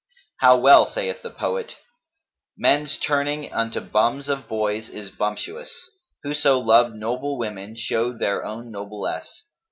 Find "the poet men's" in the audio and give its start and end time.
1.21-2.97